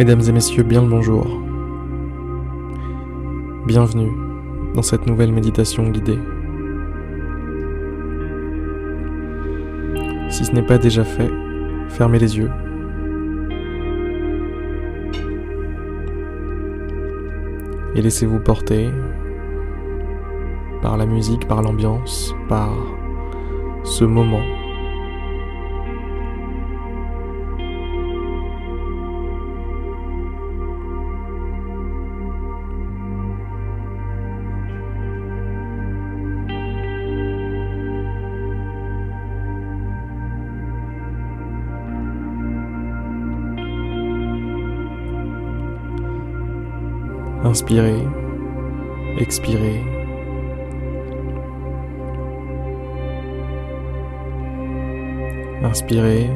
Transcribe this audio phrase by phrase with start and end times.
[0.00, 1.26] Mesdames et messieurs, bien le bonjour.
[3.66, 4.10] Bienvenue
[4.74, 6.18] dans cette nouvelle méditation guidée.
[10.30, 11.30] Si ce n'est pas déjà fait,
[11.90, 12.50] fermez les yeux.
[17.94, 18.88] Et laissez-vous porter
[20.80, 22.72] par la musique, par l'ambiance, par
[23.84, 24.59] ce moment
[47.42, 48.06] Inspirez,
[49.18, 49.80] expirez.
[55.62, 56.28] Inspirez,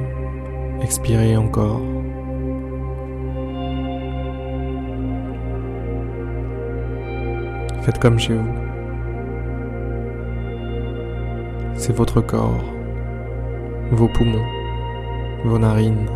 [0.81, 1.83] expirez encore.
[7.83, 8.55] Faites comme chez vous.
[11.75, 12.65] C'est votre corps,
[13.91, 14.47] vos poumons,
[15.45, 16.09] vos narines.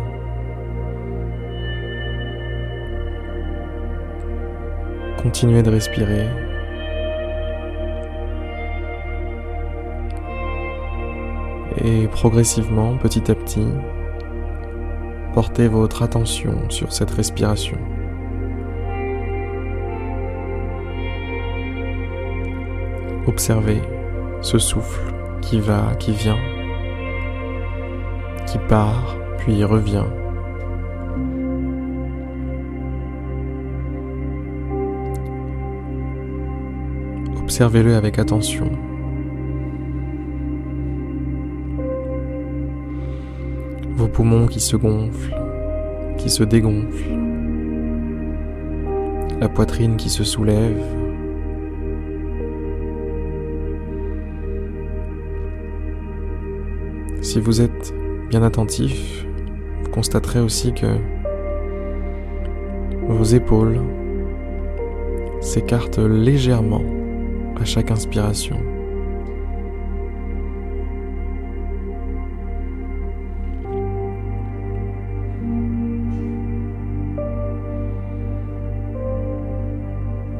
[5.21, 6.27] Continuez de respirer.
[11.83, 13.67] Et progressivement, petit à petit,
[15.33, 17.77] portez votre attention sur cette respiration.
[23.27, 23.81] Observez
[24.41, 26.39] ce souffle qui va, qui vient,
[28.47, 30.05] qui part, puis revient.
[37.59, 38.71] Observez-le avec attention.
[43.97, 45.35] Vos poumons qui se gonflent,
[46.17, 47.17] qui se dégonflent,
[49.41, 50.81] la poitrine qui se soulève.
[57.21, 57.93] Si vous êtes
[58.29, 59.25] bien attentif,
[59.83, 60.95] vous constaterez aussi que
[63.09, 63.81] vos épaules
[65.41, 66.98] s'écartent légèrement
[67.59, 68.57] à chaque inspiration.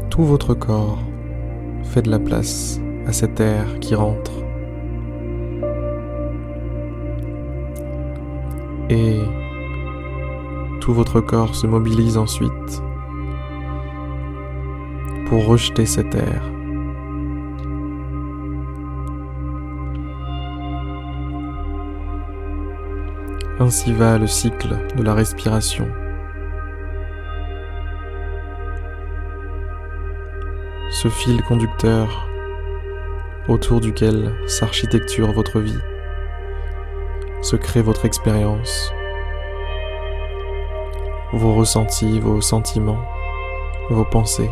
[0.10, 1.00] Tout votre corps
[1.84, 4.32] fait de la place à cet air qui rentre.
[8.90, 9.20] Et
[10.82, 12.82] tout votre corps se mobilise ensuite
[15.28, 16.59] pour rejeter cet air.
[23.62, 25.86] Ainsi va le cycle de la respiration.
[30.92, 32.30] Ce fil conducteur
[33.50, 35.78] autour duquel s'architecture votre vie,
[37.42, 38.94] se crée votre expérience,
[41.34, 43.04] vos ressentis, vos sentiments,
[43.90, 44.52] vos pensées.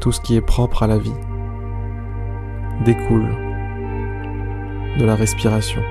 [0.00, 1.14] Tout ce qui est propre à la vie
[2.84, 3.45] découle
[4.98, 5.82] de la respiration.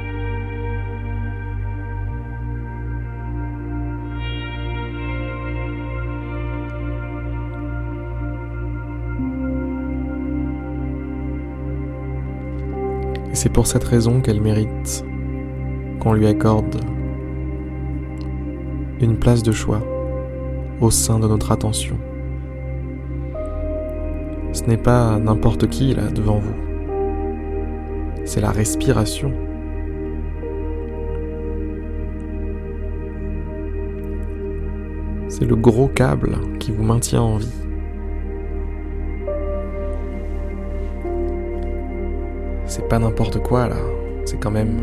[13.32, 15.06] Et c'est pour cette raison qu'elle mérite
[16.00, 16.78] qu'on lui accorde
[19.02, 19.82] une place de choix
[20.82, 21.98] au sein de notre attention.
[24.54, 26.75] Ce n'est pas n'importe qui là devant vous
[28.26, 29.32] c'est la respiration.
[35.30, 37.54] C'est le gros câble qui vous maintient en vie.
[42.66, 43.78] C'est pas n'importe quoi là,
[44.26, 44.78] c'est quand même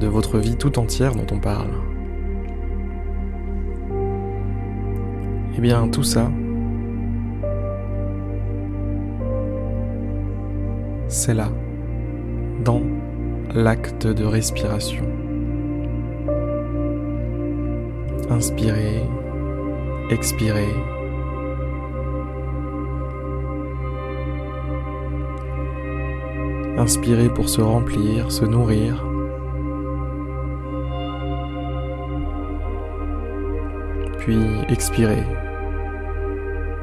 [0.00, 1.70] de votre vie tout entière dont on parle.
[5.56, 6.30] Eh bien, tout ça,
[11.08, 11.48] c'est là,
[12.64, 12.82] dans
[13.54, 15.04] l'acte de respiration.
[18.30, 19.02] Inspirez,
[20.10, 20.74] expirez.
[26.76, 29.04] Inspirez pour se remplir, se nourrir.
[34.18, 34.38] Puis
[34.68, 35.24] expirez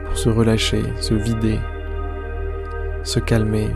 [0.06, 1.60] pour se relâcher, se vider,
[3.04, 3.70] se calmer,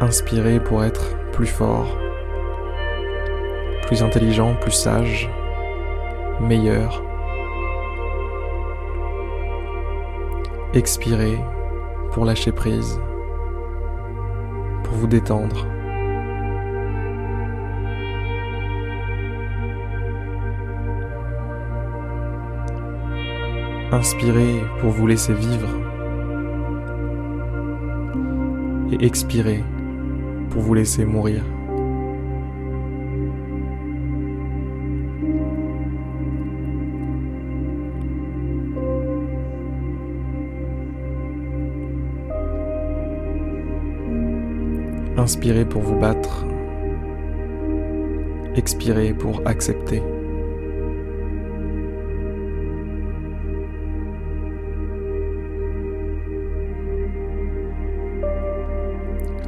[0.00, 1.96] Inspirez pour être plus fort,
[3.86, 5.30] plus intelligent, plus sage,
[6.40, 7.02] meilleur.
[10.74, 11.38] Expirez
[12.12, 13.00] pour lâcher prise,
[14.82, 15.66] pour vous détendre.
[23.92, 25.68] Inspirez pour vous laisser vivre
[28.90, 29.62] et expirez
[30.54, 31.42] pour vous laisser mourir.
[45.16, 46.46] Inspirez pour vous battre.
[48.54, 50.02] Expirez pour accepter.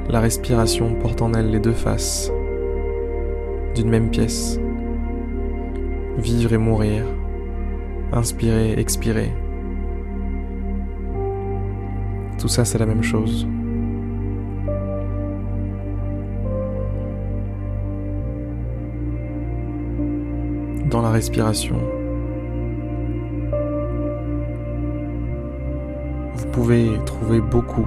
[0.08, 2.30] La respiration porte en elle les deux faces
[3.74, 4.60] d'une même pièce.
[6.16, 7.04] Vivre et mourir.
[8.12, 9.32] Inspirer, expirer.
[12.38, 13.48] Tout ça, c'est la même chose.
[20.88, 21.80] Dans la respiration,
[26.36, 27.86] vous pouvez trouver beaucoup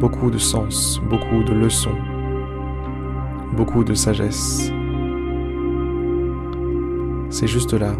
[0.00, 1.98] beaucoup de sens, beaucoup de leçons,
[3.52, 4.72] beaucoup de sagesse.
[7.28, 7.92] C'est juste là,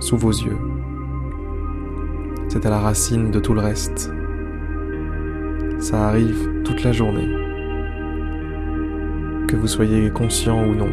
[0.00, 0.58] sous vos yeux.
[2.48, 4.12] C'est à la racine de tout le reste.
[5.78, 7.28] Ça arrive toute la journée.
[9.48, 10.90] Que vous soyez conscient ou non.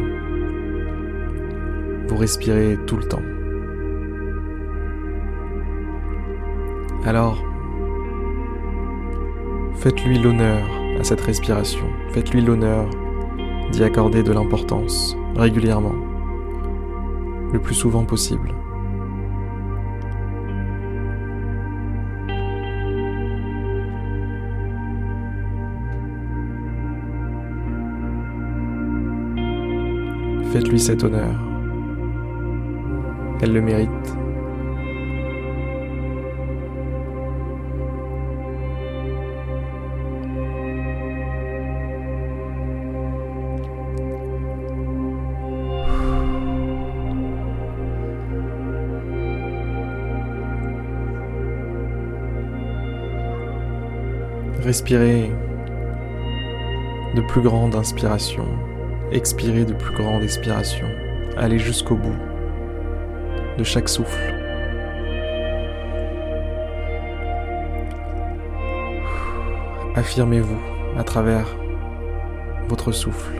[2.08, 3.22] Vous respirez tout le temps.
[7.06, 7.44] Alors,
[9.80, 10.68] Faites-lui l'honneur
[11.00, 12.90] à cette respiration, faites-lui l'honneur
[13.72, 15.94] d'y accorder de l'importance régulièrement,
[17.54, 18.54] le plus souvent possible.
[30.52, 31.36] Faites-lui cet honneur.
[33.42, 34.18] Elle le mérite.
[54.64, 55.32] Respirez
[57.16, 58.46] de plus grande inspiration,
[59.12, 60.88] expirez de plus grande expiration,
[61.38, 62.16] allez jusqu'au bout
[63.58, 64.34] de chaque souffle.
[69.96, 70.60] Affirmez-vous
[70.98, 71.48] à travers
[72.68, 73.34] votre souffle.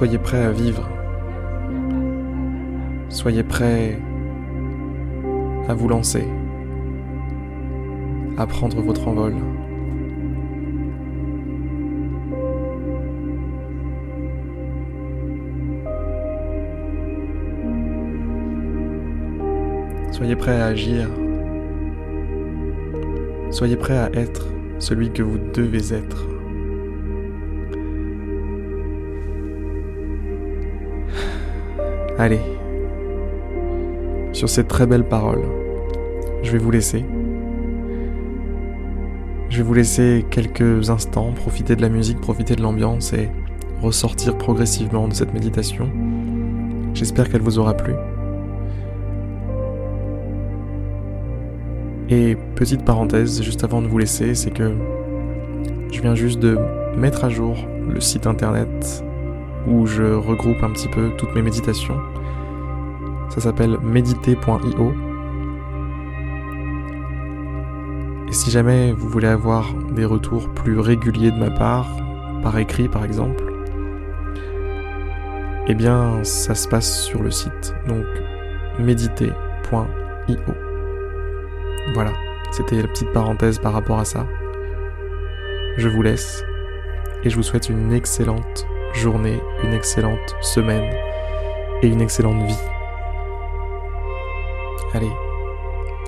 [0.00, 0.88] Soyez prêt à vivre.
[3.10, 3.98] Soyez prêt
[5.68, 6.26] à vous lancer,
[8.38, 9.34] à prendre votre envol.
[20.12, 21.10] Soyez prêt à agir.
[23.50, 24.46] Soyez prêt à être
[24.78, 26.39] celui que vous devez être.
[32.20, 32.42] Allez,
[34.34, 35.40] sur cette très belle parole,
[36.42, 37.02] je vais vous laisser.
[39.48, 43.30] Je vais vous laisser quelques instants, profiter de la musique, profiter de l'ambiance et
[43.80, 45.90] ressortir progressivement de cette méditation.
[46.92, 47.94] J'espère qu'elle vous aura plu.
[52.10, 54.74] Et petite parenthèse, juste avant de vous laisser, c'est que
[55.90, 56.58] je viens juste de
[56.98, 57.56] mettre à jour
[57.88, 59.02] le site internet
[59.66, 62.00] où je regroupe un petit peu toutes mes méditations.
[63.28, 64.92] Ça s'appelle méditer.io.
[68.28, 71.88] Et si jamais vous voulez avoir des retours plus réguliers de ma part,
[72.42, 73.44] par écrit par exemple,
[75.66, 77.74] eh bien ça se passe sur le site.
[77.86, 78.06] Donc
[78.78, 80.36] méditer.io.
[81.94, 82.12] Voilà,
[82.52, 84.26] c'était la petite parenthèse par rapport à ça.
[85.76, 86.44] Je vous laisse
[87.24, 90.92] et je vous souhaite une excellente journée, une excellente semaine
[91.82, 92.58] et une excellente vie.
[94.94, 95.10] Allez,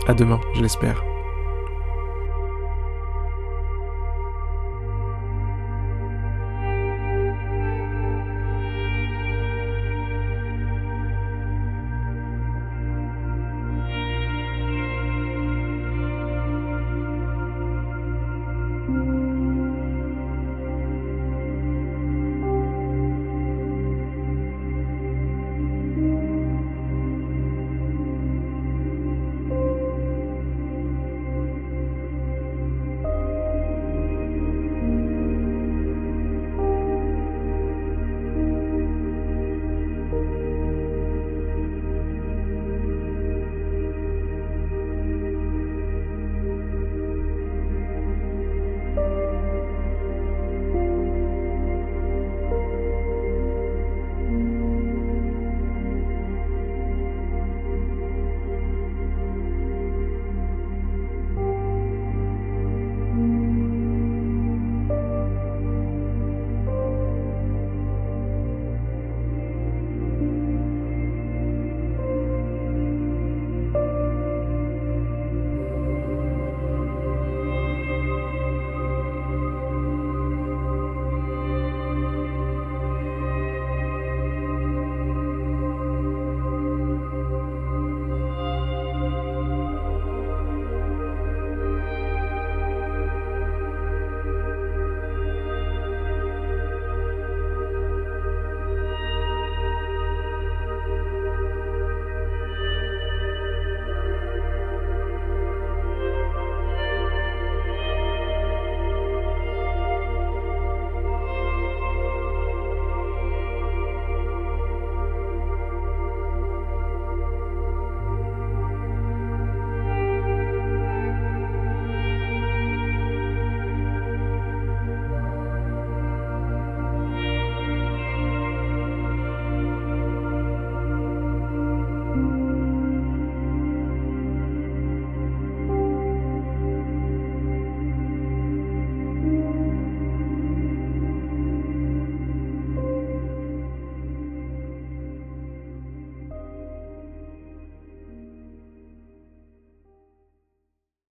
[0.06, 1.11] à demain, je l'espère.